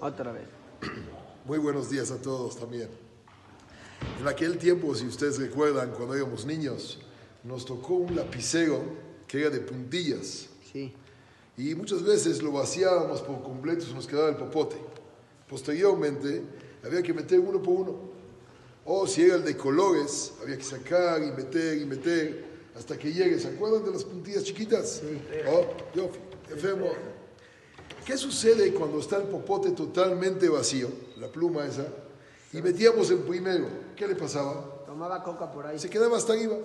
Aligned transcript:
Otra 0.00 0.30
vez. 0.32 0.46
Muy 1.44 1.58
buenos 1.58 1.90
días 1.90 2.10
a 2.10 2.22
todos 2.22 2.56
también. 2.56 2.88
En 4.20 4.28
aquel 4.28 4.58
tiempo, 4.58 4.94
si 4.94 5.06
ustedes 5.06 5.38
recuerdan, 5.38 5.90
cuando 5.90 6.14
éramos 6.14 6.44
niños, 6.44 7.00
nos 7.42 7.64
tocó 7.64 7.94
un 7.94 8.14
lapicero 8.14 8.80
que 9.26 9.40
era 9.40 9.50
de 9.50 9.60
puntillas. 9.60 10.48
Sí. 10.72 10.94
Y 11.56 11.74
muchas 11.74 12.04
veces 12.04 12.42
lo 12.42 12.52
vaciábamos 12.52 13.22
por 13.22 13.42
completo, 13.42 13.84
se 13.84 13.92
nos 13.92 14.06
quedaba 14.06 14.28
el 14.28 14.36
popote. 14.36 14.76
Posteriormente, 15.48 16.42
había 16.84 17.02
que 17.02 17.12
meter 17.12 17.40
uno 17.40 17.60
por 17.60 17.74
uno. 17.74 17.96
O 18.84 19.06
si 19.06 19.22
era 19.22 19.34
el 19.34 19.44
de 19.44 19.56
colores, 19.56 20.34
había 20.40 20.56
que 20.56 20.64
sacar 20.64 21.22
y 21.22 21.32
meter 21.32 21.76
y 21.76 21.84
meter 21.84 22.44
hasta 22.76 22.96
que 22.96 23.12
llegue. 23.12 23.38
¿Se 23.40 23.48
acuerdan 23.48 23.84
de 23.84 23.90
las 23.90 24.04
puntillas 24.04 24.44
chiquitas? 24.44 25.00
Sí. 25.00 25.20
Oh, 25.48 25.66
yo, 25.92 26.10
enfermo. 26.50 26.92
¿Qué 28.08 28.16
sucede 28.16 28.72
cuando 28.72 29.00
está 29.00 29.18
el 29.18 29.24
popote 29.24 29.72
totalmente 29.72 30.48
vacío, 30.48 30.88
la 31.18 31.28
pluma 31.28 31.66
esa, 31.66 31.86
y 32.54 32.62
metíamos 32.62 33.10
el 33.10 33.18
primero? 33.18 33.66
¿Qué 33.94 34.08
le 34.08 34.14
pasaba? 34.14 34.64
Tomaba 34.86 35.22
coca 35.22 35.52
por 35.52 35.66
ahí. 35.66 35.78
Se 35.78 35.90
quedaba 35.90 36.16
hasta 36.16 36.32
arriba. 36.32 36.56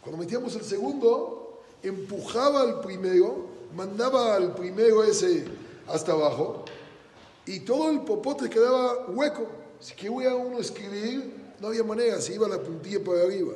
Cuando 0.00 0.16
metíamos 0.16 0.56
el 0.56 0.64
segundo, 0.64 1.60
empujaba 1.82 2.62
al 2.62 2.80
primero, 2.80 3.48
mandaba 3.76 4.34
al 4.34 4.54
primero 4.54 5.04
ese 5.04 5.44
hasta 5.88 6.12
abajo, 6.12 6.64
y 7.44 7.60
todo 7.60 7.90
el 7.90 8.00
popote 8.00 8.48
quedaba 8.48 9.04
hueco. 9.08 9.46
Si 9.78 9.94
quería 9.94 10.34
uno 10.34 10.58
escribir, 10.58 11.34
no 11.60 11.68
había 11.68 11.84
manera, 11.84 12.18
se 12.22 12.32
iba 12.32 12.48
la 12.48 12.62
puntilla 12.62 13.04
para 13.04 13.24
arriba. 13.24 13.52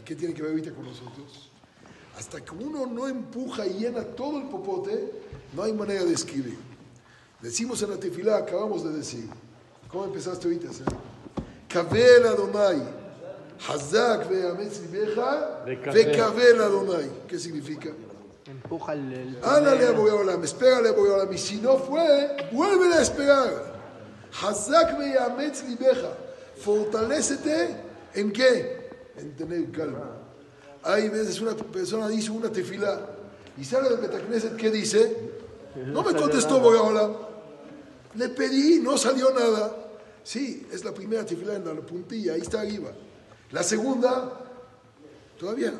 ¿Y 0.00 0.04
qué 0.04 0.16
tiene 0.16 0.34
que 0.34 0.42
ver 0.42 0.50
ahorita 0.50 0.74
con 0.74 0.86
nosotros? 0.86 1.52
Hasta 2.22 2.40
que 2.40 2.52
uno 2.54 2.86
no 2.86 3.08
empuja 3.08 3.66
y 3.66 3.80
llena 3.80 4.04
todo 4.04 4.38
el 4.38 4.44
popote, 4.44 5.10
no 5.54 5.64
hay 5.64 5.72
manera 5.72 6.04
de 6.04 6.12
escribir. 6.12 6.56
Decimos 7.40 7.82
en 7.82 7.90
la 7.90 7.96
tefilá, 7.96 8.36
acabamos 8.36 8.84
de 8.84 8.90
decir. 8.92 9.28
¿Cómo 9.88 10.04
empezaste 10.04 10.46
ahorita? 10.46 10.68
Kabel 11.66 12.24
Adonai, 12.24 12.80
Hazak 13.68 14.28
ve'kabel 15.92 16.60
Adonai. 16.60 17.10
¿Qué 17.26 17.40
significa? 17.40 17.90
Empuja 18.46 18.92
el. 18.92 19.12
el 19.12 19.38
Ándale 19.42 19.86
a 19.86 20.44
espérale 20.44 20.90
a. 20.90 21.32
Y 21.32 21.38
si 21.38 21.56
no 21.56 21.76
fue, 21.76 22.36
vuelve 22.52 22.94
a 22.94 23.02
esperar. 23.02 23.82
Hazak. 24.40 24.96
Fortalécete 26.54 27.76
en 28.14 28.30
qué? 28.30 28.90
En 29.16 29.34
tener 29.34 29.72
calma. 29.72 30.21
Hay 30.84 31.08
veces 31.08 31.40
una 31.40 31.54
persona 31.54 32.08
dice 32.08 32.30
una 32.30 32.50
tefilá 32.50 33.00
y 33.56 33.64
sale 33.64 33.88
del 33.88 33.98
Betacneset, 33.98 34.56
¿qué 34.56 34.70
dice? 34.70 35.32
No 35.86 36.02
me 36.02 36.14
contestó 36.14 36.60
Boreolam. 36.60 37.14
Le 38.14 38.28
pedí, 38.30 38.80
no 38.80 38.98
salió 38.98 39.30
nada. 39.30 39.76
Sí, 40.24 40.66
es 40.72 40.84
la 40.84 40.92
primera 40.92 41.24
tefilá 41.24 41.54
en 41.54 41.64
la 41.64 41.74
puntilla, 41.74 42.34
ahí 42.34 42.40
está 42.40 42.60
arriba. 42.60 42.90
La 43.50 43.62
segunda, 43.62 44.40
todavía. 45.38 45.72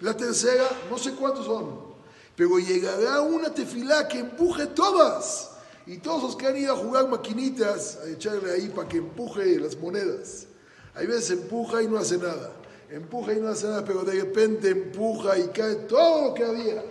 La 0.00 0.16
tercera, 0.16 0.64
no 0.90 0.98
sé 0.98 1.12
cuántos 1.12 1.46
son. 1.46 1.90
Pero 2.34 2.58
llegará 2.58 3.20
una 3.20 3.52
tefilá 3.52 4.08
que 4.08 4.20
empuje 4.20 4.66
todas. 4.68 5.50
Y 5.86 5.98
todos 5.98 6.22
los 6.22 6.36
que 6.36 6.46
han 6.46 6.56
ido 6.56 6.74
a 6.74 6.76
jugar 6.76 7.08
maquinitas, 7.08 7.98
a 8.04 8.08
echarle 8.08 8.52
ahí 8.52 8.68
para 8.68 8.88
que 8.88 8.98
empuje 8.98 9.58
las 9.58 9.76
monedas. 9.76 10.46
Hay 10.94 11.06
veces 11.06 11.30
empuja 11.30 11.82
y 11.82 11.88
no 11.88 11.98
hace 11.98 12.16
nada. 12.18 12.52
Empuja 12.90 13.32
y 13.32 13.40
no 13.40 13.48
hace 13.48 13.66
nada, 13.66 13.84
pero 13.84 14.02
de 14.02 14.20
repente 14.20 14.70
empuja 14.70 15.38
y 15.38 15.48
cae 15.48 15.76
todo 15.76 16.28
lo 16.28 16.34
que 16.34 16.44
había. 16.44 16.82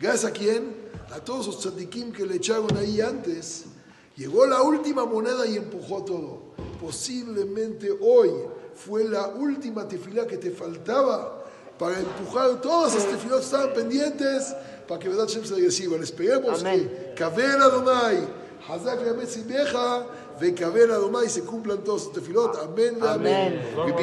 Gracias 0.00 0.24
a 0.24 0.32
quién? 0.32 0.74
A 1.12 1.20
todos 1.20 1.46
los 1.46 1.60
tzadikim 1.60 2.12
que 2.12 2.26
le 2.26 2.36
echaron 2.36 2.76
ahí 2.76 3.00
antes. 3.00 3.66
Llegó 4.16 4.46
la 4.46 4.62
última 4.62 5.04
moneda 5.04 5.46
y 5.46 5.56
empujó 5.56 6.04
todo. 6.04 6.54
Posiblemente 6.80 7.90
hoy 8.00 8.30
fue 8.74 9.04
la 9.04 9.28
última 9.28 9.86
tefilá 9.86 10.26
que 10.26 10.36
te 10.36 10.50
faltaba 10.50 11.44
para 11.78 11.98
empujar 11.98 12.60
todas 12.60 12.94
las 12.94 13.06
tefilot 13.06 13.38
que 13.38 13.44
estaban 13.44 13.74
pendientes 13.74 14.54
para 14.86 15.00
que 15.00 15.08
verdad 15.08 15.26
Shem 15.26 15.44
se 15.44 15.54
reciban. 15.54 16.02
Esperemos 16.02 16.60
Amén. 16.60 16.88
que 16.88 17.14
Kabel 17.14 17.62
Adonai, 17.62 18.18
Hazak 18.68 19.04
Yametz 19.04 19.36
Ibeja, 19.36 20.06
ve 20.40 20.54
Kabel 20.54 20.90
Adonai 20.90 21.28
se 21.28 21.42
cumplan 21.42 21.82
todos 21.82 22.04
los 22.04 22.12
tefilot. 22.12 22.56
Amén, 22.62 22.98
amén. 23.00 23.60
Amén. 23.76 23.94